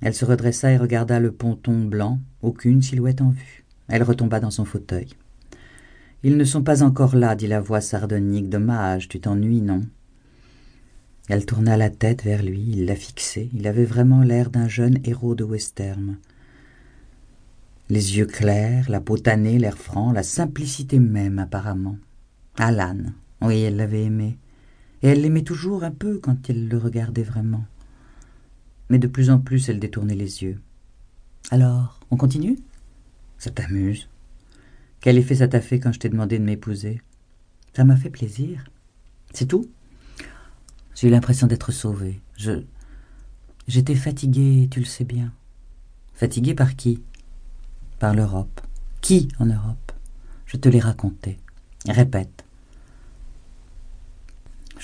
[0.00, 3.64] Elle se redressa et regarda le ponton blanc, aucune silhouette en vue.
[3.88, 5.08] Elle retomba dans son fauteuil.
[6.22, 8.48] Ils ne sont pas encore là, dit la voix sardonique.
[8.48, 9.82] Dommage, tu t'ennuies, non?
[11.28, 13.48] Elle tourna la tête vers lui, il la fixait.
[13.52, 16.18] Il avait vraiment l'air d'un jeune héros de western.
[17.88, 21.98] Les yeux clairs, la peau tannée, l'air franc, la simplicité même, apparemment.
[22.56, 22.98] Alan,
[23.40, 24.38] oui, elle l'avait aimé.
[25.02, 27.64] Et elle l'aimait toujours un peu quand il le regardait vraiment.
[28.88, 30.60] Mais de plus en plus, elle détournait les yeux.
[31.50, 32.58] Alors, on continue?
[33.38, 34.08] Ça t'amuse?
[35.00, 37.02] Quel effet ça t'a fait quand je t'ai demandé de m'épouser?
[37.74, 38.64] Ça m'a fait plaisir.
[39.32, 39.68] C'est tout?
[40.94, 42.20] J'ai eu l'impression d'être sauvée.
[42.38, 42.62] Je.
[43.68, 45.32] J'étais fatiguée, tu le sais bien.
[46.14, 47.02] Fatiguée par qui?
[47.98, 48.60] Par l'Europe.
[49.02, 49.92] Qui en Europe?
[50.46, 51.38] Je te l'ai raconté.
[51.86, 52.45] Répète.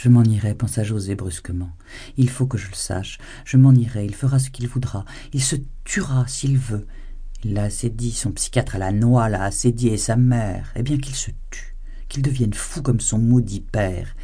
[0.02, 1.70] Je m'en irai, pensa José brusquement.
[2.16, 3.18] Il faut que je le sache.
[3.44, 5.04] Je m'en irai, il fera ce qu'il voudra.
[5.32, 6.88] Il se tuera s'il veut.
[7.44, 10.72] Il l'a assez dit, son psychiatre à la noix l'a assez et sa mère.
[10.74, 11.76] Eh bien qu'il se tue,
[12.08, 14.16] qu'il devienne fou comme son maudit père,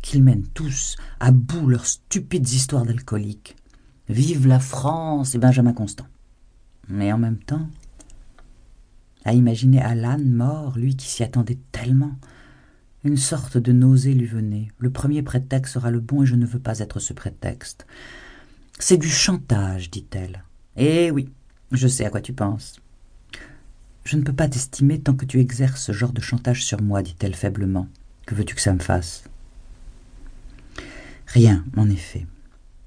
[0.00, 3.56] qu'ils mènent tous à bout leurs stupides histoires d'alcooliques.
[4.08, 6.06] Vive la France et Benjamin Constant.
[6.88, 7.68] Mais en même temps,
[9.26, 12.16] à imaginer Alan mort, lui qui s'y attendait tellement,
[13.04, 14.68] une sorte de nausée lui venait.
[14.78, 17.86] Le premier prétexte sera le bon et je ne veux pas être ce prétexte.
[18.78, 20.42] C'est du chantage, dit-elle.
[20.76, 21.28] Eh oui,
[21.70, 22.80] je sais à quoi tu penses.
[24.04, 27.02] Je ne peux pas t'estimer tant que tu exerces ce genre de chantage sur moi,
[27.02, 27.88] dit-elle faiblement.
[28.26, 29.24] Que veux-tu que ça me fasse?
[31.26, 32.26] Rien, en effet.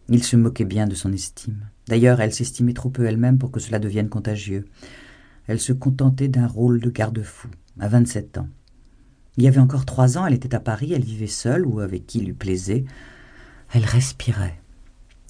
[0.10, 1.68] Il se moquait bien de son estime.
[1.88, 4.68] D'ailleurs, elle s'estimait trop peu elle-même pour que cela devienne contagieux.
[5.48, 8.50] Elle se contentait d'un rôle de garde-fou, à vingt-sept ans.
[9.38, 12.08] Il y avait encore trois ans, elle était à Paris, elle vivait seule ou avec
[12.08, 12.86] qui lui plaisait.
[13.72, 14.60] Elle respirait.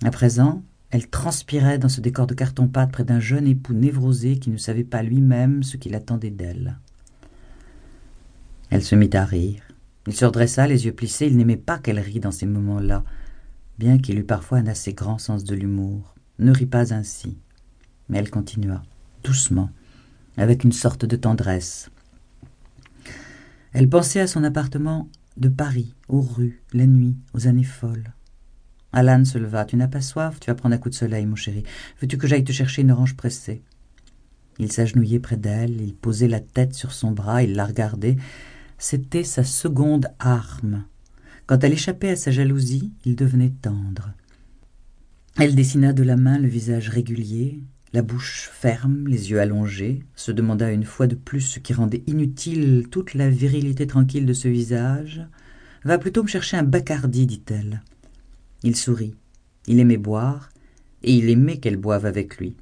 [0.03, 4.49] À présent, elle transpirait dans ce décor de carton-pâte près d'un jeune époux névrosé qui
[4.49, 6.77] ne savait pas lui-même ce qu'il attendait d'elle.
[8.69, 9.61] Elle se mit à rire.
[10.07, 11.27] Il se redressa, les yeux plissés.
[11.27, 13.03] Il n'aimait pas qu'elle rit dans ces moments-là,
[13.77, 16.15] bien qu'il eût parfois un assez grand sens de l'humour.
[16.39, 17.37] Ne rit pas ainsi.
[18.07, 18.83] Mais elle continua,
[19.23, 19.69] doucement,
[20.37, 21.89] avec une sorte de tendresse.
[23.73, 28.13] Elle pensait à son appartement de Paris, aux rues, la nuit, aux années folles.
[28.93, 29.65] Alan se leva.
[29.65, 30.39] Tu n'as pas soif?
[30.39, 31.63] Tu vas prendre un coup de soleil, mon chéri.
[32.01, 33.61] Veux-tu que j'aille te chercher une orange pressée?
[34.59, 38.17] Il s'agenouillait près d'elle, il posait la tête sur son bras, il la regardait.
[38.79, 40.85] C'était sa seconde arme.
[41.45, 44.13] Quand elle échappait à sa jalousie, il devenait tendre.
[45.39, 47.61] Elle dessina de la main le visage régulier,
[47.93, 52.03] la bouche ferme, les yeux allongés, se demanda une fois de plus ce qui rendait
[52.07, 55.25] inutile toute la virilité tranquille de ce visage.
[55.85, 57.81] Va plutôt me chercher un Bacardi, dit-elle.
[58.63, 59.15] Il sourit.
[59.67, 60.49] Il aimait boire,
[61.03, 62.55] et il aimait qu'elle boive avec lui.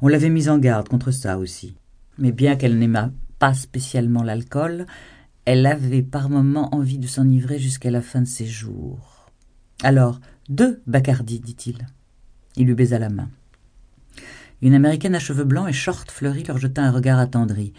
[0.00, 1.76] On l'avait mise en garde contre ça aussi.
[2.18, 4.86] Mais bien qu'elle n'aimât pas spécialement l'alcool,
[5.44, 9.30] elle avait par moments envie de s'enivrer jusqu'à la fin de ses jours.
[9.82, 11.86] Alors, deux Bacardi, dit-il.
[12.56, 13.28] Il lui baisa la main.
[14.62, 17.72] Une américaine à cheveux blancs et short fleuris leur jeta un regard attendri.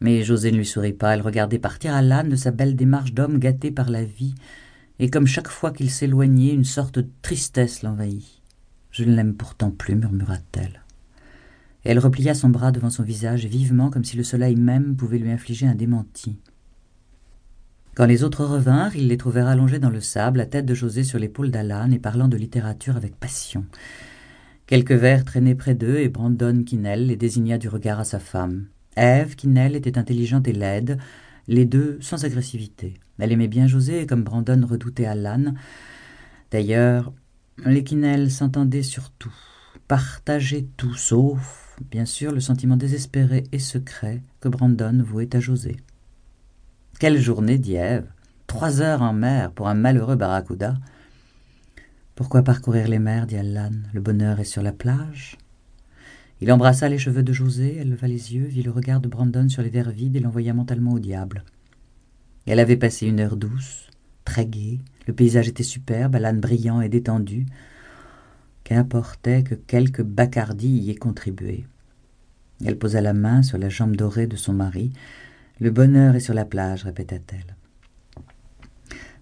[0.00, 3.38] Mais José ne lui sourit pas, elle regardait partir l'âne de sa belle démarche d'homme
[3.38, 4.34] gâté par la vie,
[4.98, 8.42] et comme chaque fois qu'il s'éloignait, une sorte de tristesse l'envahit.
[8.90, 10.82] Je ne l'aime pourtant plus, murmura-t-elle.
[11.84, 15.30] Elle replia son bras devant son visage vivement, comme si le soleil même pouvait lui
[15.30, 16.38] infliger un démenti.
[17.94, 21.04] Quand les autres revinrent, ils les trouvèrent allongés dans le sable, la tête de José
[21.04, 23.66] sur l'épaule d'Alan et parlant de littérature avec passion.
[24.66, 28.66] Quelques verres traînaient près d'eux et Brandon Kinnell les désigna du regard à sa femme.
[28.96, 30.98] Ève Kinnell était intelligente et laide,
[31.48, 32.94] les deux sans agressivité.
[33.18, 35.52] Elle aimait bien José et comme Brandon redoutait Alan.
[36.50, 37.12] D'ailleurs,
[37.66, 39.34] les Kinnell s'entendaient sur tout,
[39.86, 45.76] partageaient tout, sauf, bien sûr, le sentiment désespéré et secret que Brandon vouait à José.
[46.98, 48.06] Quelle journée, dit Ève
[48.46, 50.74] Trois heures en mer pour un malheureux barracuda.
[52.14, 53.72] Pourquoi parcourir les mers dit Alan.
[53.92, 55.36] Le bonheur est sur la plage.
[56.40, 59.48] Il embrassa les cheveux de José, elle leva les yeux, vit le regard de Brandon
[59.48, 61.42] sur les verres vides et l'envoya mentalement au diable.
[62.46, 63.88] Elle avait passé une heure douce,
[64.24, 64.78] très gaie,
[65.08, 67.46] le paysage était superbe, Alan brillant et détendu.
[68.62, 71.64] Qu'importait que quelques bacardis y aient contribué.
[72.64, 74.92] Elle posa la main sur la jambe dorée de son mari.
[75.58, 77.56] Le bonheur est sur la plage, répéta-t-elle.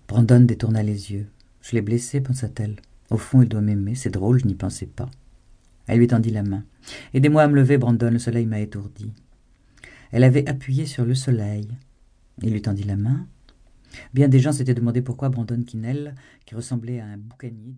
[0.08, 1.26] Brandon détourna les yeux.
[1.72, 2.76] Je l'ai blessé, pensa-t-elle.
[3.08, 3.94] Au fond, il doit m'aimer.
[3.94, 5.10] C'est drôle, je n'y pensais pas.
[5.86, 6.64] Elle lui tendit la main.
[7.14, 9.10] Aidez-moi à me lever, Brandon, le soleil m'a étourdi.
[10.10, 11.66] Elle avait appuyé sur le soleil.
[12.42, 13.26] Il lui tendit la main.
[14.12, 16.14] Bien des gens s'étaient demandé pourquoi Brandon Kinnell,
[16.44, 17.74] qui ressemblait à un boucanier,